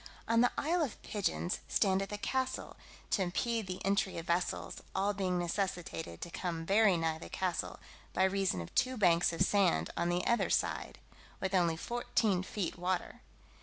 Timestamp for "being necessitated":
5.13-6.21